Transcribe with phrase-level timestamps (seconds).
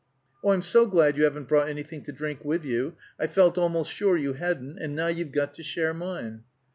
[0.43, 2.95] "Oh, I'm so glad you haven't brought anything to drink with you!
[3.19, 6.41] I felt almost sure you hadn't, and now you've got to share mine."